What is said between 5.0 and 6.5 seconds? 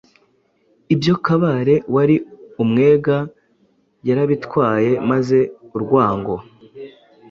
maze urwango